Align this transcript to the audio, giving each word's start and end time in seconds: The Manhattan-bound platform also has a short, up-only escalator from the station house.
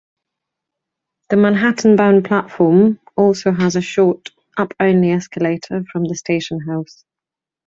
The 1.29 1.35
Manhattan-bound 1.37 2.25
platform 2.25 2.99
also 3.15 3.51
has 3.51 3.75
a 3.75 3.81
short, 3.81 4.31
up-only 4.57 5.11
escalator 5.11 5.85
from 5.91 6.05
the 6.05 6.15
station 6.15 6.59
house. 6.61 7.05